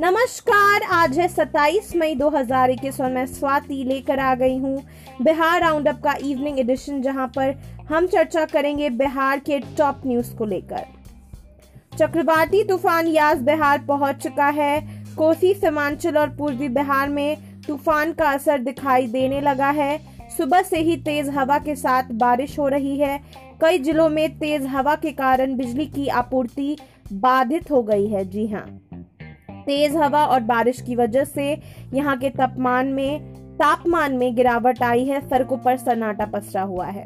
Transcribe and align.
नमस्कार, 0.00 0.82
आज 0.82 1.18
है 1.18 1.26
27 1.28 1.94
मई 1.96 2.14
2021 2.14 3.00
और 3.00 3.10
मैं 3.12 3.24
स्वाति 3.26 3.82
लेकर 3.84 4.18
आ 4.18 4.34
गई 4.34 4.56
हूँ 4.58 4.82
बिहार 5.22 5.60
राउंड 5.60 5.88
अप 5.88 6.00
का 6.04 6.14
इवनिंग 6.24 6.60
एडिशन, 6.60 7.02
जहाँ 7.02 7.26
पर 7.36 7.54
हम 7.88 8.06
चर्चा 8.06 8.44
करेंगे 8.44 8.88
बिहार 8.90 9.38
के 9.38 9.58
टॉप 9.78 10.00
न्यूज़ 10.06 10.34
को 10.36 10.44
लेकर। 10.44 10.84
चक्रवाती 11.98 12.62
तूफ़ान 12.64 13.06
यास 13.06 13.38
बिहार 13.40 13.84
पहुँच 13.88 14.22
चुका 14.22 14.46
है। 14.48 14.80
कोसी, 15.16 15.52
सीमांचल 15.54 16.18
और 16.18 16.30
पूर्वी 16.30 16.68
बिहार 16.68 17.08
में 17.08 17.36
तूफ़ान 17.66 18.12
का 18.12 18.30
असर 18.30 18.58
दिखाई 18.58 19.06
देने 19.06 19.40
लगा 19.40 19.70
है। 19.70 19.98
सुबह 20.36 20.62
से 20.62 20.78
ही 20.78 20.96
तेज 20.96 21.28
हवा 21.28 21.58
के 21.58 21.74
साथ 21.76 22.12
बारिश 22.14 22.58
हो 22.58 22.68
रही 22.68 22.98
है। 22.98 23.20
कई 23.60 23.78
जिलों 23.78 24.08
में 24.08 24.38
तेज 24.38 24.66
हवा 24.66 24.94
के 24.94 25.12
कारण 25.12 25.56
बिजली 25.56 25.86
की 25.86 26.08
आपूर्ति 26.08 26.76
बाधित 27.12 27.70
हो 27.70 27.82
गई 27.82 28.06
है। 28.06 28.24
जी 28.24 28.46
हाँ। 28.46 28.66
तेज 29.66 29.96
हवा 29.96 30.24
और 30.26 30.40
बारिश 30.40 30.80
की 30.80 30.96
वजह 30.96 31.24
से 31.24 31.50
यहाँ 31.94 32.16
के 32.18 32.30
तापमान 32.30 32.86
में 32.86 33.32
तापमान 33.54 34.16
में 34.16 34.34
गिरावट 34.34 34.82
आई 34.82 35.04
है, 35.04 35.20
सड़कों 35.20 35.56
पर 35.56 35.76
सन्नाटा 35.76 36.26
पसरा 36.26 36.62
हुआ 36.62 36.86
है। 36.86 37.04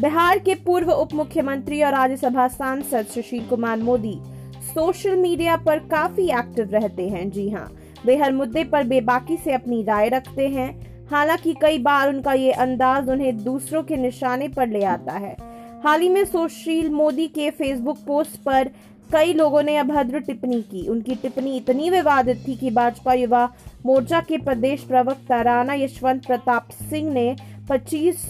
बिहार 0.00 0.38
के 0.38 0.54
पूर्व 0.54 0.90
उप 0.90 1.14
मुख्यमंत्री 1.14 1.82
और 1.82 1.92
राज्यसभा 1.92 2.46
सांसद 2.48 3.06
सुशील 3.06 3.46
कुमार 3.46 3.76
मोदी 3.76 4.18
सोशल 4.64 5.16
मीडिया 5.16 5.56
पर 5.56 5.78
काफ़ी 5.88 6.28
एक्टिव 6.30 6.70
रहते 6.72 7.08
हैं। 7.08 7.30
जी 7.30 7.48
हाँ 7.50 7.70
वे 8.06 8.16
हर 8.16 8.32
मुद्दे 8.32 8.64
पर 8.64 8.84
बेबाकी 8.84 9.36
से 9.36 9.52
अपनी 9.52 9.82
राय 9.82 10.08
रखते 10.08 10.48
हैं। 10.48 11.06
हालाँकि 11.06 11.54
कई 11.62 11.78
बार 11.78 12.08
उनका 12.08 12.32
ये 12.32 12.52
अंदाज 12.52 13.08
उन्हें 13.08 13.44
दूसरों 13.44 13.82
के 13.82 13.96
निशाने 13.96 14.48
पर 14.48 14.68
ले 14.68 14.84
आता 14.84 15.12
है। 15.12 15.36
हाल 15.84 16.00
ही 16.00 16.08
में 16.08 16.24
सुशील 16.24 16.90
मोदी 16.90 17.26
के 17.28 17.50
फेसबुक 17.50 17.98
पोस्ट 18.06 18.40
पर 18.42 18.70
कई 19.12 19.32
लोगों 19.32 19.62
ने 19.62 19.76
अभद्र 19.76 20.18
टिप्पणी 20.20 20.60
की। 20.62 20.86
उनकी 20.88 21.14
टिप्पणी 21.14 21.56
इतनी 21.56 21.90
विवादित 21.90 22.42
थी 22.48 22.56
कि 22.56 22.70
भाजपा 22.70 23.12
युवा 23.12 23.44
मोर्चा 23.86 24.20
के 24.20 24.38
प्रदेश 24.38 24.82
प्रवक्ता 24.82 25.40
राणा 25.42 25.74
यशवंत 25.74 26.26
प्रताप 26.26 26.68
सिंह 26.72 27.12
ने 27.12 27.36
25 27.70 28.26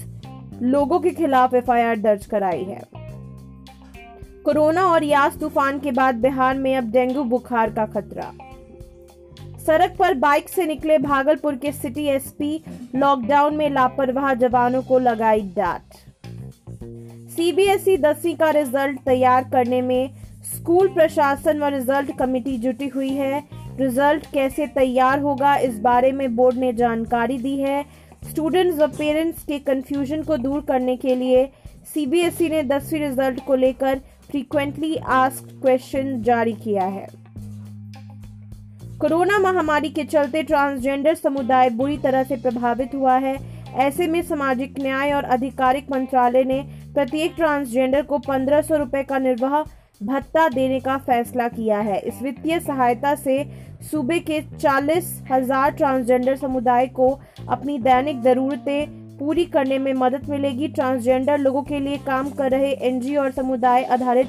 लोगों 0.63 1.01
के 1.01 1.11
खिलाफ 1.11 1.55
एफआईआर 1.55 1.99
दर्ज 1.99 2.27
कराई 2.27 2.65
है। 2.65 2.81
कोरोना 4.45 4.85
और 4.87 5.05
यास 5.05 5.39
तूफ़ान 5.39 5.79
के 5.79 5.93
बाद 5.93 6.15
बिहार 6.15 6.55
में 6.55 6.75
अब 6.77 6.91
डेंगू 6.91 7.25
बुखार 7.25 7.71
का 7.71 7.87
खतरा। 7.87 8.33
सड़क 9.67 9.97
पर 9.99 10.15
बाइक 10.15 10.49
से 10.49 10.67
निकले 10.67 10.99
भागलपुर 10.99 11.57
के 11.57 11.73
सिटी 11.73 12.05
एसपी 12.05 12.65
लॉकडाउन 12.95 13.57
में 13.57 13.69
लापरवाह 13.71 14.33
जवानों 14.35 14.83
को 14.83 14.99
लगाई 14.99 15.41
डांट। 15.57 15.97
सीबीएसई 17.31 17.97
दसवीं 17.97 18.35
का 18.37 18.51
रिज़ल्ट 18.51 19.01
तैयार 19.01 19.45
करने 19.45 19.83
में 19.83 20.28
स्कूल 20.49 20.89
प्रशासन 20.89 21.59
व 21.59 21.69
रिज़ल्ट 21.69 22.17
कमेटी 22.19 22.57
जुटी 22.59 22.89
हुई 22.89 23.11
है। 23.11 23.43
रिज़ल्ट 23.79 24.27
कैसे 24.33 24.67
तैयार 24.67 25.21
होगा, 25.21 25.57
इस 25.57 25.79
बारे 25.79 26.13
में 26.13 26.37
बोर्ड 26.37 26.57
ने 26.57 26.73
जानकारी 26.73 27.39
दी 27.39 27.57
है। 27.57 27.85
स्टूडेंट्स 28.25 28.79
व 28.79 28.87
पेरेंट्स 28.89 29.45
के 29.45 29.59
कंफ्यूजन 29.59 30.23
को 30.23 30.37
दूर 30.37 30.61
करने 30.61 30.97
के 30.97 31.15
लिए 31.15 31.45
सीबीएसई 31.95 32.49
ने 32.49 32.63
दसवीं 32.63 33.01
रिज़ल्ट 33.01 33.45
को 33.47 33.55
लेकर 33.55 33.99
फ्रीक्वेंटली 34.31 34.97
आस्क्ड 34.97 35.61
क्वेश्चन 35.63 36.21
जारी 36.23 36.53
किया 36.55 36.85
है। 36.87 37.07
कोरोना 39.01 39.39
महामारी 39.39 39.91
के 39.91 40.05
चलते 40.05 40.43
ट्रांसजेंडर 40.43 41.15
समुदाय 41.15 41.71
बुरी 41.71 41.97
तरह 41.99 42.23
से 42.25 42.37
प्रभावित 42.37 42.95
हुआ 42.95 43.17
है। 43.17 43.37
ऐसे 43.79 44.07
में 44.07 44.21
सामाजिक 44.23 44.79
न्याय 44.81 45.13
और 45.13 45.25
आधिकारिक 45.25 45.91
मंत्रालय 45.93 46.45
ने 46.45 46.63
प्रत्येक 46.95 47.35
ट्रांसजेंडर 47.37 48.03
को 48.03 48.19
पंद्रह 48.19 48.63
सौ 48.63 48.85
का 48.87 49.19
निर्वाह 49.19 49.63
भत्ता 50.01 50.49
देने 50.49 50.79
का 50.81 50.97
फैसला 50.99 51.47
किया 51.49 51.79
है। 51.81 51.99
इस 52.01 52.21
वित्तीय 52.23 52.59
सहायता 52.61 53.15
से 53.15 53.45
सूबे 53.83 54.19
के 54.21 54.41
चालीस 54.53 55.11
हज़ार 55.31 55.71
ट्रांसजेंडर 55.71 56.37
समुदाय 56.37 56.87
को 56.89 57.09
अपनी 57.49 57.79
दैनिक 57.79 58.23
जरूरतें 58.23 58.87
पूरी 59.19 59.45
करने 59.47 59.79
में 59.79 59.93
मदद 59.95 60.29
मिलेगी। 60.31 60.69
ट्रांसजेंडर 60.69 61.39
लोगों 61.39 61.63
के 61.63 61.81
लिए 61.81 61.97
काम 62.07 62.31
कर 62.31 62.51
रहे 62.51 62.71
एनजीओ 62.89 63.23
और 63.23 63.31
समुदाय 63.33 63.85
आधारित 63.87 64.27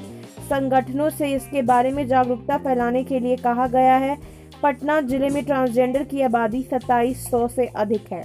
संगठनों 0.50 1.08
से 1.10 1.32
इसके 1.34 1.62
बारे 1.62 1.90
में 1.90 2.06
जागरूकता 2.08 2.56
फैलाने 2.58 3.04
के 3.04 3.20
लिए 3.20 3.36
कहा 3.38 3.66
गया 3.68 3.96
है। 3.96 4.16
पटना 4.62 5.00
ज़िले 5.00 5.28
में 5.28 5.44
ट्रांसजेंडर 5.44 6.04
की 6.04 6.22
आबादी 6.22 6.62
सत्ताईस 6.62 7.30
सौ 7.30 7.46
से 7.48 7.66
अधिक 7.66 8.12
है। 8.12 8.22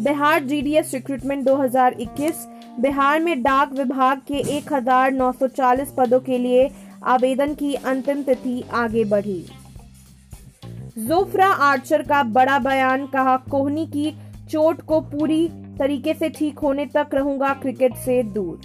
बिहार 0.00 0.42
जीडीएस 0.42 0.94
रिक्रूटमेंट 0.94 1.44
2021 1.44 2.46
बिहार 2.80 3.20
में 3.20 3.42
डाक 3.42 3.72
विभाग 3.72 4.20
के 4.30 4.42
1940 4.60 5.90
पदों 5.96 6.20
के 6.20 6.38
लिए 6.38 6.68
आवेदन 7.06 7.54
की 7.54 7.74
अंतिम 7.74 8.22
तिथि 8.22 8.62
आगे 8.72 9.04
बढ़ी। 9.04 9.44
जोफ्रा 10.98 11.46
आर्चर 11.46 12.02
का 12.02 12.22
बड़ा 12.22 12.58
बयान 12.58 13.06
कहा, 13.06 13.36
कोहनी 13.50 13.86
की 13.86 14.10
चोट 14.50 14.80
को 14.80 15.00
पूरी 15.00 15.48
तरीके 15.78 16.14
से 16.14 16.28
ठीक 16.28 16.58
होने 16.58 16.86
तक 16.86 17.14
रहूँगा 17.14 17.52
क्रिकेट 17.54 17.96
से 17.96 18.22
दूर। 18.22 18.60